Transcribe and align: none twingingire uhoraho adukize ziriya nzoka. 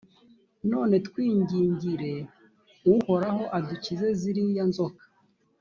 none 0.71 0.95
twingingire 1.07 2.13
uhoraho 2.93 3.43
adukize 3.57 4.07
ziriya 4.19 4.63
nzoka. 4.69 5.03